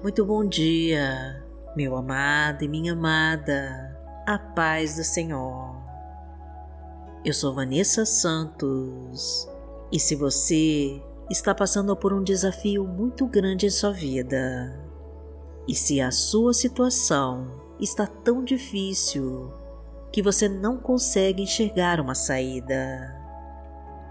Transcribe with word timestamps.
Muito 0.00 0.24
bom 0.24 0.46
dia, 0.46 1.42
meu 1.74 1.96
amado 1.96 2.62
e 2.62 2.68
minha 2.68 2.92
amada, 2.92 3.98
a 4.24 4.38
paz 4.38 4.94
do 4.94 5.02
Senhor. 5.02 5.74
Eu 7.24 7.34
sou 7.34 7.52
Vanessa 7.52 8.06
Santos 8.06 9.48
e 9.90 9.98
se 9.98 10.14
você 10.14 11.02
está 11.28 11.52
passando 11.52 11.96
por 11.96 12.12
um 12.12 12.22
desafio 12.22 12.86
muito 12.86 13.26
grande 13.26 13.66
em 13.66 13.70
sua 13.70 13.90
vida, 13.90 14.80
e 15.66 15.74
se 15.74 16.00
a 16.00 16.12
sua 16.12 16.54
situação 16.54 17.60
está 17.80 18.06
tão 18.06 18.44
difícil 18.44 19.52
que 20.12 20.22
você 20.22 20.48
não 20.48 20.76
consegue 20.76 21.42
enxergar 21.42 21.98
uma 21.98 22.14
saída, 22.14 23.20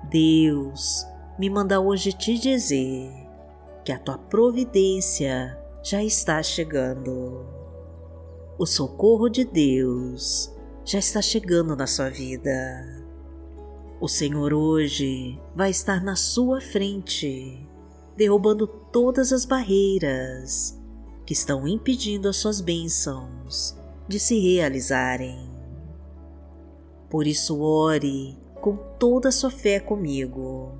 Deus 0.10 1.08
me 1.40 1.50
manda 1.50 1.80
hoje 1.80 2.12
te 2.12 2.38
dizer 2.38 3.10
que 3.86 3.94
a 3.94 3.98
tua 3.98 4.18
providência 4.18 5.58
já 5.84 6.04
está 6.04 6.42
chegando. 6.42 7.46
O 8.58 8.66
socorro 8.66 9.30
de 9.30 9.46
Deus 9.46 10.54
já 10.84 11.00
está 11.00 11.22
chegando 11.22 11.76
na 11.76 11.86
sua 11.86 12.10
vida. 12.10 13.06
O 14.00 14.08
Senhor 14.08 14.54
hoje 14.54 15.40
vai 15.56 15.70
estar 15.70 16.04
na 16.04 16.16
sua 16.16 16.62
frente, 16.62 17.68
derrubando 18.16 18.68
todas 18.68 19.32
as 19.34 19.46
barreiras 19.46 20.80
que 21.26 21.34
estão 21.34 21.68
impedindo 21.68 22.30
as 22.30 22.38
suas 22.38 22.62
bênçãos 22.62 23.78
de 24.08 24.20
se 24.20 24.40
realizarem. 24.40 25.50
Por 27.10 27.28
isso, 27.28 27.60
ore 27.62 28.38
com 28.62 28.78
toda 29.00 29.30
a 29.30 29.32
sua 29.32 29.52
fé 29.52 29.80
comigo, 29.80 30.72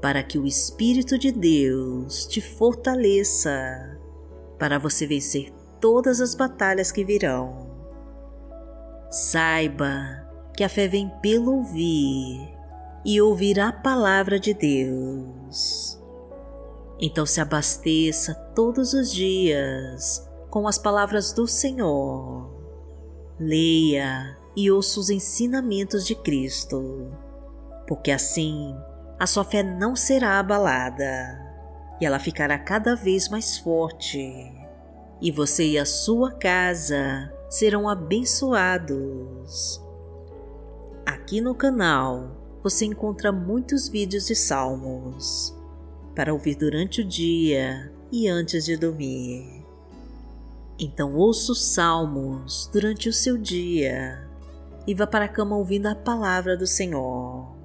para 0.00 0.22
que 0.22 0.38
o 0.38 0.46
Espírito 0.46 1.18
de 1.18 1.30
Deus 1.30 2.26
te 2.26 2.40
fortaleça 2.40 4.00
para 4.62 4.78
você 4.78 5.08
vencer 5.08 5.52
todas 5.80 6.20
as 6.20 6.36
batalhas 6.36 6.92
que 6.92 7.04
virão. 7.04 7.68
Saiba 9.10 10.24
que 10.56 10.62
a 10.62 10.68
fé 10.68 10.86
vem 10.86 11.10
pelo 11.20 11.56
ouvir 11.56 12.48
e 13.04 13.20
ouvir 13.20 13.58
a 13.58 13.72
palavra 13.72 14.38
de 14.38 14.54
Deus. 14.54 16.00
Então 17.00 17.26
se 17.26 17.40
abasteça 17.40 18.36
todos 18.54 18.92
os 18.92 19.12
dias 19.12 20.30
com 20.48 20.68
as 20.68 20.78
palavras 20.78 21.32
do 21.32 21.48
Senhor. 21.48 22.48
Leia 23.40 24.38
e 24.54 24.70
ouça 24.70 25.00
os 25.00 25.10
ensinamentos 25.10 26.06
de 26.06 26.14
Cristo, 26.14 27.10
porque 27.88 28.12
assim 28.12 28.76
a 29.18 29.26
sua 29.26 29.42
fé 29.42 29.64
não 29.64 29.96
será 29.96 30.38
abalada 30.38 31.50
e 32.02 32.04
ela 32.04 32.18
ficará 32.18 32.58
cada 32.58 32.96
vez 32.96 33.28
mais 33.28 33.58
forte, 33.58 34.51
e 35.22 35.30
você 35.30 35.64
e 35.64 35.78
a 35.78 35.86
sua 35.86 36.32
casa 36.32 37.32
serão 37.48 37.88
abençoados. 37.88 39.80
Aqui 41.06 41.40
no 41.40 41.54
canal 41.54 42.36
você 42.60 42.84
encontra 42.84 43.30
muitos 43.30 43.88
vídeos 43.88 44.26
de 44.26 44.34
salmos 44.34 45.56
para 46.12 46.32
ouvir 46.32 46.56
durante 46.56 47.02
o 47.02 47.04
dia 47.04 47.92
e 48.10 48.26
antes 48.26 48.64
de 48.64 48.76
dormir. 48.76 49.64
Então 50.76 51.14
ouça 51.14 51.52
os 51.52 51.72
salmos 51.72 52.68
durante 52.72 53.08
o 53.08 53.12
seu 53.12 53.38
dia 53.38 54.28
e 54.88 54.92
vá 54.92 55.06
para 55.06 55.26
a 55.26 55.28
cama 55.28 55.56
ouvindo 55.56 55.86
a 55.86 55.94
palavra 55.94 56.56
do 56.56 56.66
Senhor, 56.66 57.56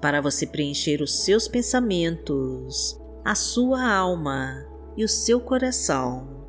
para 0.00 0.20
você 0.20 0.44
preencher 0.44 1.00
os 1.00 1.20
seus 1.20 1.46
pensamentos 1.46 3.00
a 3.24 3.36
sua 3.36 3.88
alma 3.88 4.66
e 4.96 5.04
o 5.04 5.08
seu 5.08 5.40
coração 5.40 6.39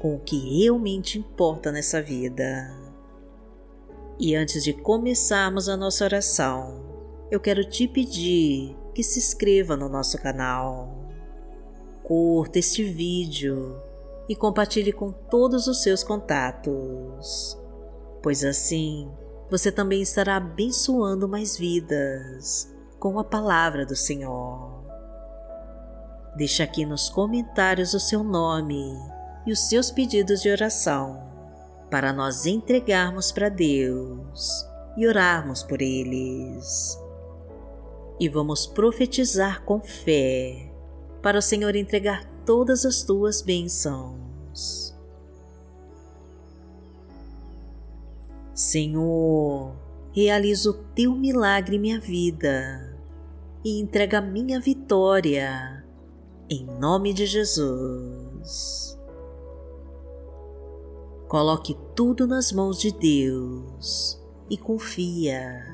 com 0.00 0.14
o 0.14 0.18
que 0.18 0.62
realmente 0.62 1.18
importa 1.18 1.70
nessa 1.70 2.00
vida. 2.00 2.74
E 4.18 4.34
antes 4.34 4.64
de 4.64 4.72
começarmos 4.72 5.68
a 5.68 5.76
nossa 5.76 6.04
oração, 6.04 6.82
eu 7.30 7.38
quero 7.38 7.62
te 7.62 7.86
pedir 7.86 8.74
que 8.94 9.02
se 9.02 9.18
inscreva 9.18 9.76
no 9.76 9.88
nosso 9.88 10.18
canal, 10.18 11.06
curta 12.02 12.58
este 12.58 12.82
vídeo 12.82 13.80
e 14.28 14.34
compartilhe 14.34 14.92
com 14.92 15.12
todos 15.12 15.66
os 15.66 15.82
seus 15.82 16.02
contatos, 16.02 17.58
pois 18.22 18.42
assim 18.42 19.08
você 19.50 19.70
também 19.70 20.00
estará 20.00 20.36
abençoando 20.36 21.28
mais 21.28 21.58
vidas 21.58 22.74
com 22.98 23.18
a 23.18 23.24
palavra 23.24 23.84
do 23.84 23.96
Senhor. 23.96 24.82
Deixe 26.36 26.62
aqui 26.62 26.86
nos 26.86 27.10
comentários 27.10 27.92
o 27.92 28.00
seu 28.00 28.22
nome 28.22 28.96
e 29.46 29.52
os 29.52 29.68
seus 29.68 29.90
pedidos 29.90 30.42
de 30.42 30.50
oração 30.50 31.28
para 31.90 32.12
nós 32.12 32.46
entregarmos 32.46 33.32
para 33.32 33.48
Deus 33.48 34.64
e 34.96 35.06
orarmos 35.06 35.62
por 35.62 35.82
eles. 35.82 36.98
E 38.18 38.28
vamos 38.28 38.66
profetizar 38.66 39.64
com 39.64 39.80
fé 39.80 40.70
para 41.22 41.38
o 41.38 41.42
Senhor 41.42 41.74
entregar 41.74 42.24
todas 42.44 42.84
as 42.84 43.02
tuas 43.02 43.42
bênçãos. 43.42 44.94
Senhor, 48.54 49.74
realiza 50.12 50.70
o 50.70 50.74
teu 50.74 51.14
milagre 51.16 51.76
em 51.76 51.80
minha 51.80 51.98
vida 51.98 52.94
e 53.64 53.80
entrega 53.80 54.18
a 54.18 54.22
minha 54.22 54.60
vitória 54.60 55.84
em 56.48 56.64
nome 56.64 57.12
de 57.12 57.26
Jesus. 57.26 58.89
Coloque 61.30 61.78
tudo 61.94 62.26
nas 62.26 62.50
mãos 62.50 62.80
de 62.80 62.90
Deus 62.90 64.20
e 64.50 64.58
confia. 64.58 65.64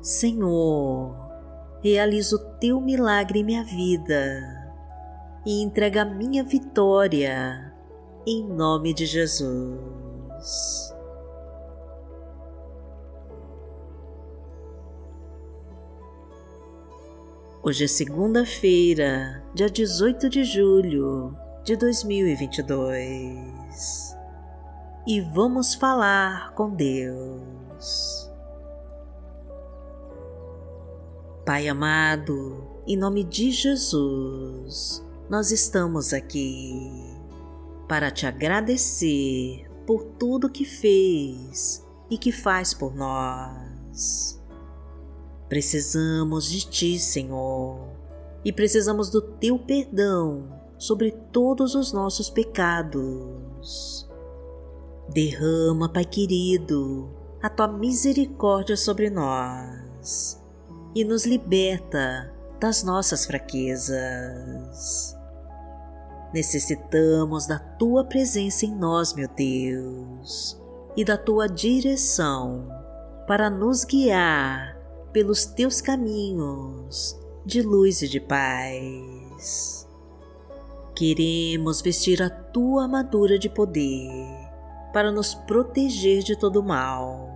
Senhor, 0.00 1.14
realiza 1.82 2.36
o 2.36 2.38
teu 2.58 2.80
milagre 2.80 3.40
em 3.40 3.44
minha 3.44 3.62
vida 3.62 4.72
e 5.44 5.62
entrega 5.62 6.00
a 6.00 6.04
minha 6.06 6.42
vitória 6.42 7.70
em 8.26 8.42
nome 8.42 8.94
de 8.94 9.04
Jesus. 9.04 10.94
Hoje 17.62 17.84
é 17.84 17.88
segunda-feira, 17.88 19.44
dia 19.54 19.68
18 19.68 20.30
de 20.30 20.44
julho 20.44 21.36
de 21.64 21.76
2022 21.76 24.16
e 25.06 25.20
vamos 25.20 25.74
falar 25.74 26.52
com 26.54 26.74
Deus. 26.74 28.28
Pai 31.46 31.68
amado, 31.68 32.66
em 32.84 32.96
nome 32.96 33.22
de 33.22 33.52
Jesus, 33.52 35.06
nós 35.30 35.52
estamos 35.52 36.12
aqui 36.12 36.90
para 37.88 38.10
te 38.10 38.26
agradecer 38.26 39.70
por 39.86 40.02
tudo 40.18 40.50
que 40.50 40.64
fez 40.64 41.86
e 42.10 42.18
que 42.18 42.32
faz 42.32 42.74
por 42.74 42.92
nós. 42.92 44.42
Precisamos 45.48 46.50
de 46.50 46.68
Ti, 46.68 46.98
Senhor, 46.98 47.88
e 48.44 48.52
precisamos 48.52 49.10
do 49.10 49.22
Teu 49.22 49.60
perdão 49.60 50.60
sobre 50.82 51.12
todos 51.30 51.76
os 51.76 51.92
nossos 51.92 52.28
pecados. 52.28 54.10
Derrama, 55.08 55.88
Pai 55.88 56.04
querido, 56.04 57.08
a 57.40 57.48
Tua 57.48 57.68
misericórdia 57.68 58.76
sobre 58.76 59.08
nós 59.08 60.42
e 60.92 61.04
nos 61.04 61.24
liberta 61.24 62.34
das 62.58 62.82
nossas 62.82 63.24
fraquezas. 63.24 63.96
Necessitamos 66.34 67.46
da 67.46 67.60
Tua 67.60 68.04
presença 68.04 68.66
em 68.66 68.74
nós, 68.74 69.14
meu 69.14 69.28
Deus, 69.28 70.60
e 70.96 71.04
da 71.04 71.16
Tua 71.16 71.46
direção 71.46 72.68
para 73.28 73.48
nos 73.48 73.84
guiar 73.84 74.76
pelos 75.12 75.44
teus 75.44 75.80
caminhos 75.80 77.16
de 77.46 77.62
luz 77.62 78.02
e 78.02 78.08
de 78.08 78.18
paz. 78.18 79.81
Queremos 80.94 81.80
vestir 81.80 82.22
a 82.22 82.28
tua 82.28 82.84
armadura 82.84 83.38
de 83.38 83.48
poder 83.48 84.26
para 84.92 85.10
nos 85.10 85.34
proteger 85.34 86.22
de 86.22 86.36
todo 86.36 86.62
mal 86.62 87.30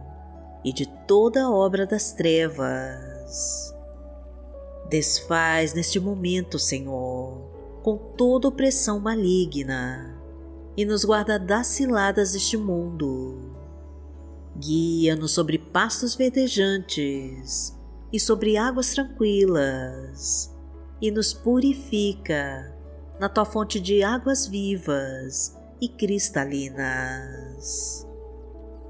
e 0.65 0.73
de 0.73 0.87
toda 1.07 1.51
obra 1.51 1.87
das 1.87 2.13
trevas. 2.13 3.75
Desfaz 4.89 5.75
neste 5.75 5.99
momento, 5.99 6.59
Senhor, 6.59 7.41
com 7.83 7.97
toda 7.97 8.49
opressão 8.49 9.01
maligna 9.01 10.17
e 10.77 10.85
nos 10.85 11.05
guarda 11.05 11.39
das 11.39 11.67
ciladas 11.69 12.33
deste 12.33 12.57
mundo 12.57 13.57
Guia-nos 14.59 15.33
sobre 15.33 15.59
pastos 15.59 16.15
verdejantes 16.15 17.77
e 18.11 18.19
sobre 18.19 18.57
águas 18.57 18.95
tranquilas, 18.95 20.51
e 21.01 21.11
nos 21.11 21.35
purifica 21.35 22.75
na 23.19 23.29
tua 23.29 23.45
fonte 23.45 23.81
de 23.81 24.03
águas 24.03 24.47
vivas 24.47 25.57
e 25.81 25.89
cristalinas. 25.89 28.07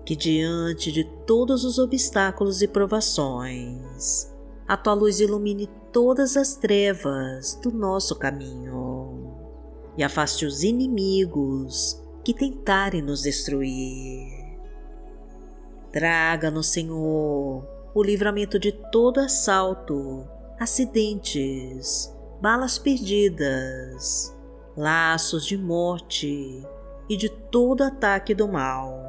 Que 0.05 0.15
diante 0.15 0.93
de 0.93 1.05
todos 1.27 1.65
os 1.65 1.79
obstáculos 1.79 2.61
e 2.63 2.69
provações, 2.69 4.31
a 4.69 4.77
tua 4.77 4.95
luz 4.95 5.21
ilumine 5.21 5.69
todas 5.93 6.37
as 6.37 6.57
trevas 6.57 7.59
do 7.63 7.73
nosso 7.73 8.15
caminho 8.17 9.35
e 9.97 10.05
afaste 10.05 10.45
os 10.45 10.63
inimigos 10.63 12.01
que 12.23 12.35
tentarem 12.35 13.03
nos 13.03 13.23
destruir. 13.23 14.47
Traga-nos, 15.91 16.69
Senhor, 16.69 17.67
o 17.95 18.03
livramento 18.03 18.59
de 18.59 18.73
todo 18.73 19.21
assalto, 19.21 20.29
acidentes, 20.59 22.15
balas 22.41 22.79
perdidas, 22.79 24.35
laços 24.77 25.47
de 25.47 25.57
morte 25.57 26.63
e 27.09 27.17
de 27.17 27.29
todo 27.29 27.83
ataque 27.83 28.35
do 28.35 28.47
mal. 28.47 29.03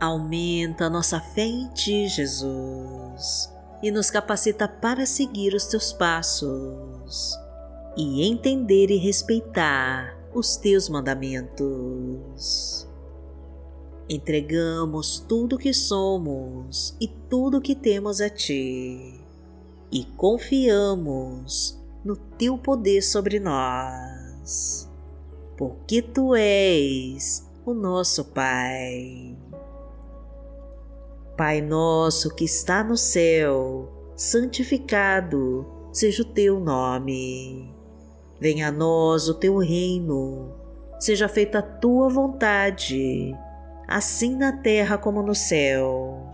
Aumenta 0.00 0.90
nossa 0.90 1.20
fé 1.20 1.46
em 1.46 1.68
Ti, 1.68 2.08
Jesus, 2.08 3.50
e 3.82 3.90
nos 3.90 4.10
capacita 4.10 4.68
para 4.68 5.06
seguir 5.06 5.54
os 5.54 5.66
Teus 5.66 5.92
passos 5.92 7.38
e 7.96 8.28
entender 8.28 8.90
e 8.90 8.96
respeitar 8.96 10.18
os 10.34 10.56
Teus 10.56 10.88
mandamentos. 10.88 12.86
Entregamos 14.06 15.18
tudo 15.20 15.56
que 15.56 15.72
somos 15.72 16.94
e 17.00 17.08
tudo 17.08 17.60
que 17.60 17.74
temos 17.74 18.20
a 18.20 18.28
Ti 18.28 19.23
e 19.94 20.04
confiamos 20.16 21.80
no 22.04 22.16
Teu 22.16 22.58
poder 22.58 23.00
sobre 23.00 23.38
nós, 23.38 24.90
porque 25.56 26.02
Tu 26.02 26.34
és 26.34 27.48
o 27.64 27.72
nosso 27.72 28.24
Pai. 28.24 29.38
Pai 31.36 31.60
nosso 31.60 32.34
que 32.34 32.44
está 32.44 32.82
no 32.82 32.96
céu, 32.96 34.12
santificado 34.16 35.64
seja 35.92 36.22
o 36.22 36.26
Teu 36.26 36.58
nome. 36.58 37.72
Venha 38.40 38.68
a 38.68 38.72
nós 38.72 39.28
o 39.28 39.34
Teu 39.34 39.58
reino, 39.58 40.52
seja 40.98 41.28
feita 41.28 41.60
a 41.60 41.62
Tua 41.62 42.08
vontade 42.08 43.32
assim 43.86 44.34
na 44.34 44.50
terra 44.50 44.98
como 44.98 45.22
no 45.22 45.36
céu. 45.36 46.33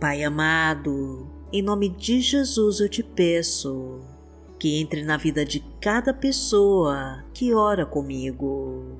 Pai 0.00 0.22
amado, 0.22 1.28
em 1.52 1.60
nome 1.60 1.88
de 1.88 2.20
Jesus 2.20 2.78
eu 2.78 2.88
te 2.88 3.02
peço 3.02 3.98
que 4.56 4.80
entre 4.80 5.02
na 5.02 5.16
vida 5.16 5.44
de 5.44 5.58
cada 5.80 6.14
pessoa 6.14 7.24
que 7.34 7.52
ora 7.52 7.84
comigo 7.84 8.96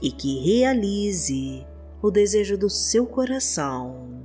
e 0.00 0.12
que 0.12 0.38
realize 0.38 1.66
o 2.00 2.08
desejo 2.08 2.56
do 2.56 2.70
seu 2.70 3.04
coração. 3.04 4.22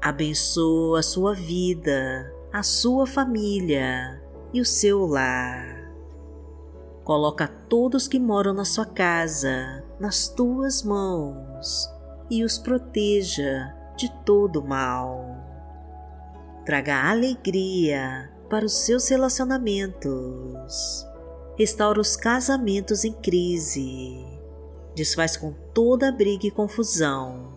Abençoa 0.00 1.00
a 1.00 1.02
sua 1.02 1.34
vida, 1.34 2.32
a 2.52 2.62
sua 2.62 3.08
família 3.08 4.22
e 4.52 4.60
o 4.60 4.64
seu 4.64 5.04
lar. 5.04 5.90
Coloca 7.02 7.48
todos 7.48 8.06
que 8.06 8.20
moram 8.20 8.54
na 8.54 8.64
sua 8.64 8.86
casa 8.86 9.82
nas 9.98 10.28
tuas 10.28 10.84
mãos 10.84 11.90
e 12.30 12.44
os 12.44 12.56
proteja 12.56 13.74
de 13.96 14.10
todo 14.24 14.62
mal. 14.62 15.24
Traga 16.64 17.10
alegria 17.10 18.30
para 18.50 18.64
os 18.64 18.72
seus 18.72 19.08
relacionamentos. 19.08 21.06
Restaura 21.58 22.00
os 22.00 22.16
casamentos 22.16 23.04
em 23.04 23.12
crise. 23.12 24.24
Desfaz 24.94 25.36
com 25.36 25.52
toda 25.72 26.12
briga 26.12 26.46
e 26.46 26.50
confusão 26.50 27.54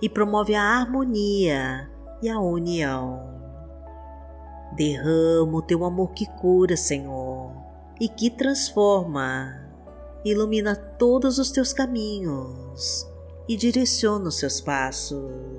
e 0.00 0.08
promove 0.08 0.54
a 0.54 0.62
harmonia 0.62 1.90
e 2.22 2.28
a 2.28 2.38
união. 2.40 3.38
Derrama 4.76 5.58
o 5.58 5.62
teu 5.62 5.84
amor 5.84 6.12
que 6.12 6.26
cura, 6.26 6.76
Senhor, 6.76 7.52
e 8.00 8.08
que 8.08 8.30
transforma. 8.30 9.64
Ilumina 10.24 10.76
todos 10.76 11.38
os 11.38 11.50
teus 11.50 11.72
caminhos 11.72 13.06
e 13.48 13.56
direciona 13.56 14.28
os 14.28 14.38
seus 14.38 14.60
passos. 14.60 15.57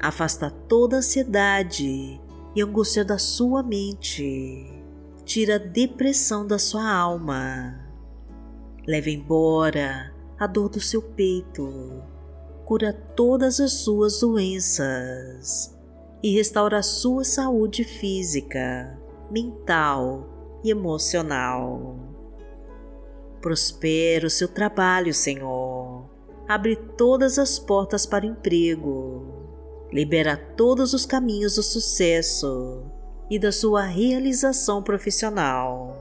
Afasta 0.00 0.50
toda 0.50 0.96
ansiedade 0.96 2.20
e 2.54 2.62
angústia 2.62 3.04
da 3.04 3.18
sua 3.18 3.62
mente. 3.62 4.66
Tira 5.24 5.56
a 5.56 5.58
depressão 5.58 6.46
da 6.46 6.58
sua 6.58 6.90
alma. 6.90 7.78
Leva 8.86 9.10
embora 9.10 10.12
a 10.38 10.46
dor 10.46 10.68
do 10.68 10.80
seu 10.80 11.02
peito. 11.02 12.02
Cura 12.64 12.92
todas 12.92 13.60
as 13.60 13.72
suas 13.72 14.20
doenças 14.20 15.76
e 16.22 16.34
restaura 16.34 16.78
a 16.78 16.82
sua 16.82 17.24
saúde 17.24 17.84
física, 17.84 18.98
mental 19.30 20.60
e 20.64 20.70
emocional. 20.70 21.96
Prospera 23.40 24.26
o 24.26 24.30
seu 24.30 24.48
trabalho, 24.48 25.12
Senhor 25.12 25.69
abre 26.50 26.74
todas 26.74 27.38
as 27.38 27.60
portas 27.60 28.04
para 28.04 28.26
emprego, 28.26 29.22
libera 29.92 30.36
todos 30.36 30.92
os 30.92 31.06
caminhos 31.06 31.54
do 31.54 31.62
sucesso 31.62 32.82
e 33.30 33.38
da 33.38 33.52
sua 33.52 33.82
realização 33.82 34.82
profissional. 34.82 35.96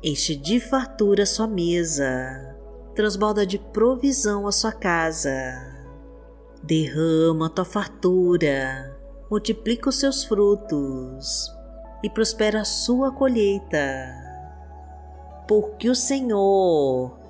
Enche 0.00 0.36
de 0.36 0.60
fartura 0.60 1.26
sua 1.26 1.48
mesa, 1.48 2.56
transborda 2.94 3.44
de 3.44 3.58
provisão 3.58 4.46
a 4.46 4.52
sua 4.52 4.70
casa. 4.70 5.34
Derrama 6.62 7.46
a 7.46 7.50
tua 7.50 7.64
fartura, 7.64 8.96
multiplica 9.28 9.88
os 9.88 9.98
seus 9.98 10.22
frutos 10.22 11.50
e 12.00 12.08
prospera 12.08 12.60
a 12.60 12.64
sua 12.64 13.10
colheita. 13.10 14.06
Porque 15.48 15.90
o 15.90 15.96
Senhor 15.96 17.25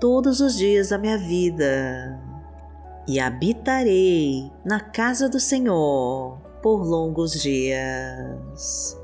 todos 0.00 0.40
os 0.40 0.56
dias 0.56 0.90
da 0.90 0.98
minha 0.98 1.18
vida 1.18 2.20
e 3.08 3.20
habitarei 3.20 4.50
na 4.64 4.80
casa 4.80 5.28
do 5.28 5.38
Senhor 5.38 6.38
por 6.62 6.84
longos 6.84 7.40
dias. 7.40 9.00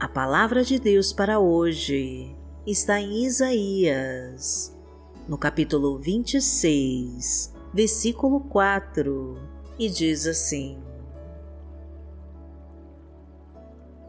A 0.00 0.08
palavra 0.08 0.62
de 0.62 0.78
Deus 0.78 1.12
para 1.12 1.38
hoje 1.38 2.34
está 2.66 3.00
em 3.00 3.24
Isaías, 3.24 4.74
no 5.28 5.36
capítulo 5.36 5.98
26, 5.98 7.54
versículo 7.72 8.40
4, 8.40 9.38
e 9.78 9.88
diz 9.88 10.26
assim: 10.26 10.85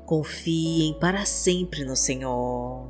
Confiem 0.08 0.94
para 0.94 1.26
sempre 1.26 1.84
no 1.84 1.94
Senhor, 1.94 2.88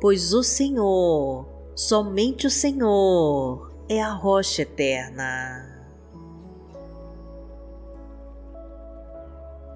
pois 0.00 0.32
o 0.32 0.42
Senhor, 0.42 1.46
somente 1.74 2.46
o 2.46 2.50
Senhor, 2.50 3.70
é 3.90 4.02
a 4.02 4.14
rocha 4.14 4.62
eterna. 4.62 5.86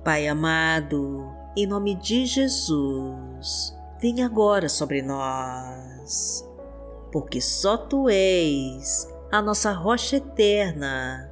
Pai 0.03 0.27
amado, 0.27 1.31
em 1.55 1.67
nome 1.67 1.97
de 1.97 2.25
Jesus, 2.25 3.77
vem 4.01 4.23
agora 4.23 4.67
sobre 4.67 5.03
nós, 5.03 6.49
porque 7.13 7.43
só 7.43 7.77
Tu 7.77 8.09
és 8.09 9.07
a 9.31 9.43
nossa 9.43 9.71
rocha 9.71 10.17
eterna 10.17 11.31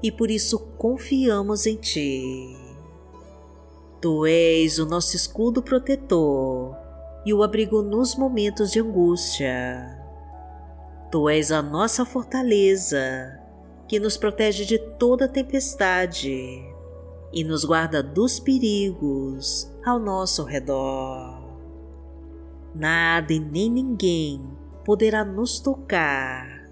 e 0.00 0.12
por 0.12 0.30
isso 0.30 0.56
confiamos 0.78 1.66
em 1.66 1.74
Ti. 1.74 2.63
Tu 4.04 4.26
és 4.26 4.78
o 4.78 4.84
nosso 4.84 5.16
escudo 5.16 5.62
protetor 5.62 6.76
e 7.24 7.32
o 7.32 7.42
abrigo 7.42 7.80
nos 7.80 8.14
momentos 8.14 8.70
de 8.70 8.78
angústia. 8.78 9.98
Tu 11.10 11.26
és 11.30 11.50
a 11.50 11.62
nossa 11.62 12.04
fortaleza 12.04 13.40
que 13.88 13.98
nos 13.98 14.18
protege 14.18 14.66
de 14.66 14.78
toda 14.78 15.26
tempestade 15.26 16.62
e 17.32 17.44
nos 17.44 17.64
guarda 17.64 18.02
dos 18.02 18.38
perigos 18.38 19.72
ao 19.82 19.98
nosso 19.98 20.44
redor. 20.44 21.42
Nada 22.74 23.32
e 23.32 23.40
nem 23.40 23.70
ninguém 23.70 24.46
poderá 24.84 25.24
nos 25.24 25.60
tocar, 25.60 26.68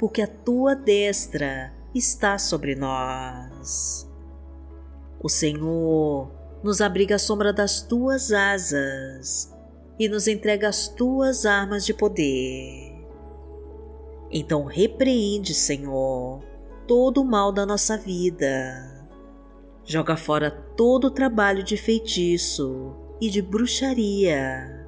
porque 0.00 0.20
a 0.20 0.26
tua 0.26 0.74
destra 0.74 1.72
está 1.94 2.38
sobre 2.38 2.74
nós. 2.74 4.10
O 5.20 5.28
Senhor 5.28 6.41
nos 6.62 6.80
abriga 6.80 7.16
à 7.16 7.18
sombra 7.18 7.52
das 7.52 7.82
tuas 7.82 8.32
asas 8.32 9.52
e 9.98 10.08
nos 10.08 10.26
entrega 10.28 10.68
as 10.68 10.88
tuas 10.88 11.44
armas 11.44 11.84
de 11.84 11.92
poder. 11.92 12.92
Então 14.30 14.64
repreende, 14.64 15.54
Senhor, 15.54 16.42
todo 16.86 17.20
o 17.20 17.24
mal 17.24 17.52
da 17.52 17.66
nossa 17.66 17.96
vida 17.96 18.92
Joga 19.84 20.16
fora 20.16 20.50
todo 20.50 21.08
o 21.08 21.10
trabalho 21.10 21.62
de 21.62 21.76
feitiço 21.76 22.94
e 23.20 23.28
de 23.28 23.42
bruxaria. 23.42 24.86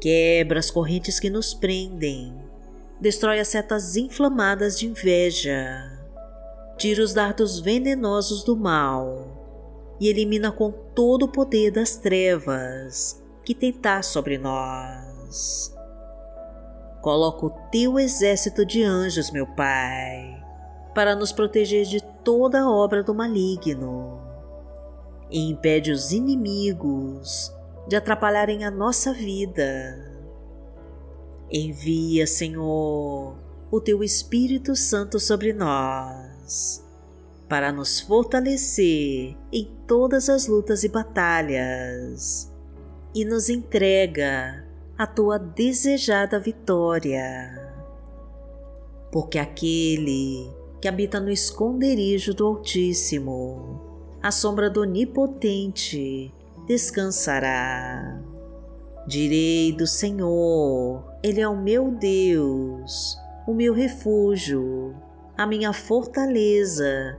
Quebra 0.00 0.58
as 0.58 0.70
correntes 0.70 1.18
que 1.18 1.30
nos 1.30 1.54
prendem. 1.54 2.34
Destrói 3.00 3.40
as 3.40 3.48
setas 3.48 3.96
inflamadas 3.96 4.78
de 4.78 4.86
inveja. 4.86 5.98
Tira 6.76 7.02
os 7.02 7.14
dardos 7.14 7.58
venenosos 7.58 8.44
do 8.44 8.56
mal 8.56 9.37
e 10.00 10.08
elimina 10.08 10.52
com 10.52 10.70
todo 10.70 11.24
o 11.24 11.28
poder 11.28 11.70
das 11.70 11.96
trevas 11.96 13.22
que 13.44 13.54
tentar 13.54 14.02
sobre 14.02 14.38
nós. 14.38 15.74
Coloca 17.00 17.46
o 17.46 17.50
teu 17.70 17.98
exército 17.98 18.66
de 18.66 18.82
anjos, 18.82 19.30
meu 19.30 19.46
Pai, 19.46 20.44
para 20.94 21.14
nos 21.14 21.32
proteger 21.32 21.86
de 21.86 22.02
toda 22.24 22.68
obra 22.68 23.02
do 23.02 23.14
maligno 23.14 24.20
e 25.30 25.48
impede 25.48 25.90
os 25.92 26.12
inimigos 26.12 27.54
de 27.86 27.96
atrapalharem 27.96 28.64
a 28.64 28.70
nossa 28.70 29.12
vida. 29.12 30.18
Envia, 31.50 32.26
Senhor, 32.26 33.36
o 33.70 33.80
teu 33.80 34.02
Espírito 34.02 34.76
Santo 34.76 35.18
sobre 35.18 35.52
nós, 35.52 36.84
para 37.48 37.72
nos 37.72 38.00
fortalecer 38.00 39.36
em 39.50 39.70
todas 39.86 40.28
as 40.28 40.46
lutas 40.46 40.84
e 40.84 40.88
batalhas, 40.88 42.52
e 43.14 43.24
nos 43.24 43.48
entrega 43.48 44.64
a 44.96 45.06
tua 45.06 45.38
desejada 45.38 46.38
vitória. 46.38 47.72
Porque 49.10 49.38
aquele 49.38 50.52
que 50.80 50.88
habita 50.88 51.18
no 51.18 51.30
esconderijo 51.30 52.34
do 52.34 52.46
Altíssimo, 52.46 53.80
a 54.22 54.30
sombra 54.30 54.68
do 54.68 54.82
Onipotente 54.82 56.32
descansará. 56.66 58.20
Direi 59.06 59.72
do 59.72 59.86
Senhor, 59.86 61.02
Ele 61.22 61.40
é 61.40 61.48
o 61.48 61.56
meu 61.56 61.90
Deus, 61.90 63.16
o 63.46 63.54
meu 63.54 63.72
refúgio, 63.72 64.94
a 65.34 65.46
minha 65.46 65.72
fortaleza, 65.72 67.18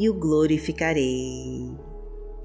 e 0.00 0.08
o 0.08 0.14
glorificarei. 0.14 1.70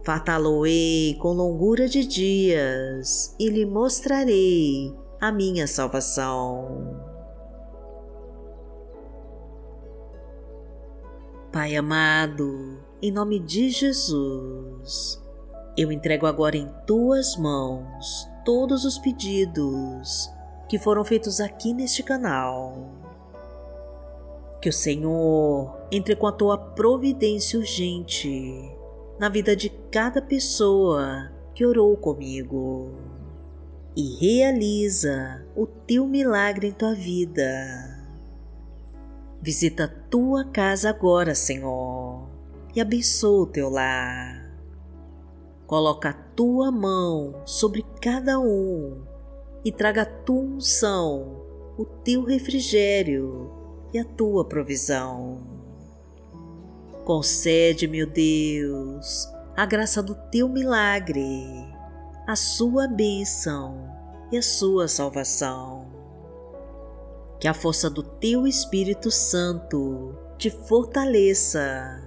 Fartá-lo-ei 0.04 1.16
com 1.22 1.30
longura 1.30 1.88
de 1.88 2.06
dias 2.06 3.34
e 3.40 3.50
lhe 3.50 3.66
mostrarei 3.66 4.94
a 5.22 5.32
minha 5.32 5.66
salvação. 5.66 7.00
Pai 11.50 11.78
amado, 11.78 12.84
em 13.02 13.10
nome 13.10 13.40
de 13.40 13.70
Jesus, 13.70 15.24
eu 15.78 15.94
entrego 15.94 16.26
agora 16.26 16.58
em 16.58 16.70
tuas 16.86 17.38
mãos 17.38 18.28
todos 18.44 18.84
os 18.84 19.00
pedidos 19.00 20.30
que 20.68 20.78
foram 20.78 21.06
feitos 21.06 21.40
aqui 21.40 21.74
neste 21.74 22.04
canal. 22.04 23.05
Que 24.66 24.70
o 24.70 24.74
Senhor 24.74 25.78
entre 25.92 26.16
com 26.16 26.26
a 26.26 26.32
tua 26.32 26.58
providência 26.58 27.60
urgente 27.60 28.76
na 29.20 29.30
vida 29.30 29.56
de 29.56 29.70
cada 29.92 30.24
pessoa 30.24 31.32
que 31.54 31.64
orou 31.64 31.96
comigo 31.96 32.92
e 33.96 34.16
realiza 34.16 35.46
o 35.56 35.68
teu 35.68 36.08
milagre 36.08 36.70
em 36.70 36.72
tua 36.72 36.96
vida. 36.96 37.46
Visita 39.40 39.84
a 39.84 40.10
tua 40.10 40.46
casa 40.46 40.90
agora, 40.90 41.36
Senhor, 41.36 42.28
e 42.76 42.82
abençoa 42.82 43.44
o 43.44 43.46
teu 43.46 43.70
lar. 43.70 44.52
Coloca 45.68 46.10
a 46.10 46.14
tua 46.14 46.72
mão 46.72 47.40
sobre 47.46 47.86
cada 48.02 48.40
um 48.40 49.04
e 49.64 49.72
traga 49.72 50.02
a 50.02 50.06
tua 50.06 50.42
unção, 50.42 51.46
o 51.78 51.86
teu 51.86 52.24
refrigério 52.24 53.64
e 53.96 54.00
a 54.00 54.06
tua 54.06 54.46
provisão. 54.46 55.40
Concede, 57.04 57.88
meu 57.88 58.06
Deus, 58.06 59.28
a 59.56 59.66
graça 59.66 60.04
do 60.04 60.16
teu 60.30 60.50
milagre 60.50 61.76
a 62.28 62.36
sua 62.36 62.88
bênção 62.88 63.88
e 64.32 64.38
a 64.38 64.42
sua 64.42 64.88
salvação. 64.88 65.86
Que 67.40 67.48
a 67.48 67.54
força 67.54 67.88
do 67.90 68.02
teu 68.02 68.48
Espírito 68.48 69.12
Santo 69.12 70.16
te 70.38 70.50
fortaleça 70.50 72.02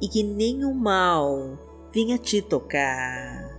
e 0.00 0.08
que 0.08 0.22
nenhum 0.22 0.72
mal 0.72 1.58
venha 1.92 2.16
te 2.16 2.40
tocar. 2.40 3.58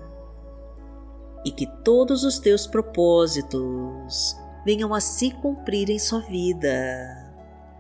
E 1.46 1.52
que 1.52 1.68
todos 1.84 2.24
os 2.24 2.40
teus 2.40 2.66
propósitos 2.66 4.36
venham 4.66 4.94
a 4.94 5.00
se 5.00 5.32
cumprir 5.32 5.90
em 5.90 6.00
sua 6.00 6.20
vida, 6.22 7.19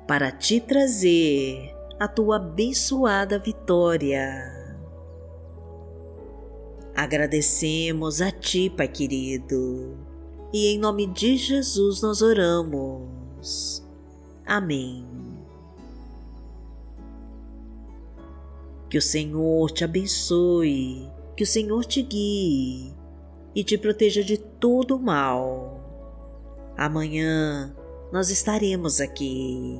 para 0.09 0.31
te 0.31 0.59
trazer 0.59 1.71
a 1.99 2.07
tua 2.07 2.37
abençoada 2.37 3.37
vitória 3.37 4.59
Agradecemos 6.99 8.21
a 8.21 8.29
Ti, 8.29 8.69
Pai 8.69 8.89
querido, 8.89 9.97
e 10.51 10.67
em 10.67 10.77
nome 10.77 11.07
de 11.07 11.37
Jesus 11.37 12.01
nós 12.01 12.21
oramos. 12.21 13.81
Amém. 14.45 15.05
Que 18.89 18.97
o 18.97 19.01
Senhor 19.01 19.71
te 19.71 19.85
abençoe, 19.85 21.09
que 21.37 21.43
o 21.43 21.47
Senhor 21.47 21.85
te 21.85 22.01
guie 22.01 22.93
e 23.55 23.63
te 23.63 23.77
proteja 23.77 24.21
de 24.21 24.37
todo 24.37 24.99
mal. 24.99 25.79
Amanhã 26.75 27.73
nós 28.11 28.29
estaremos 28.29 28.99
aqui, 28.99 29.79